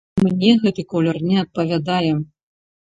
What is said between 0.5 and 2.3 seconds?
гэты колер не адпавядае.